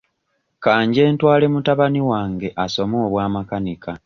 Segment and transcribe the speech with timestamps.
[0.63, 3.91] Ka nje ntwale mutabani wange asome obwa makanika.